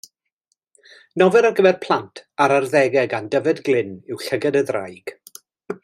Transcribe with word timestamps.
Nofel 1.21 1.47
ar 1.49 1.53
gyfer 1.59 1.75
plant 1.83 2.21
a'r 2.45 2.55
arddegau 2.55 3.11
gan 3.13 3.29
Dyfed 3.35 3.63
Glyn 3.69 3.93
yw 4.15 4.21
Llygad 4.25 4.59
y 4.63 4.65
Ddraig. 4.73 5.15